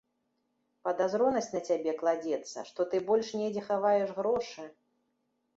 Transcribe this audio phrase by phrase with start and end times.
[0.87, 4.69] Падазронасць на цябе кладзецца, што ты больш недзе хаваеш грошы.